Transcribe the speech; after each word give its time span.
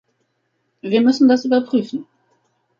Wir 0.81 0.99
müssen 1.01 1.29
das 1.29 1.45
überprüfen. 1.45 2.07